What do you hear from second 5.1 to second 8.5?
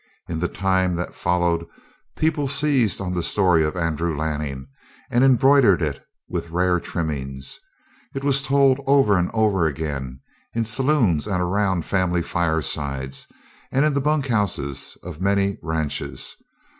and embroidered it with rare trimmings. It was